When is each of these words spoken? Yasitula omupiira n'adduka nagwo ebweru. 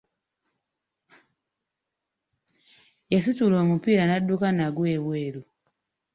Yasitula 3.13 3.55
omupiira 3.63 4.03
n'adduka 4.05 4.47
nagwo 4.51 4.83
ebweru. 4.95 5.41